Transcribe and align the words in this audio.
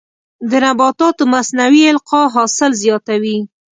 د 0.49 0.51
نباتاتو 0.65 1.23
مصنوعي 1.33 1.83
القاح 1.93 2.27
حاصل 2.35 2.71
زیاتوي. 2.83 3.37